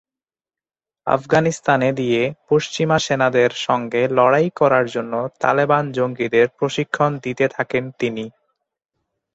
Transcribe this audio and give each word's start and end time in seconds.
আফগানিস্তানে 1.07 1.89
গিয়ে 1.97 2.21
পশ্চিমা 2.49 2.97
সেনাদের 2.99 3.49
সঙ্গে 3.65 4.01
লড়াই 4.17 4.47
করার 4.55 4.85
জন্য 4.87 5.13
তালেবান 5.39 5.85
জঙ্গিদের 5.91 6.47
প্রশিক্ষণ 6.57 7.11
দিতে 7.19 7.45
থাকেন 7.47 7.83
তিনি। 7.99 8.25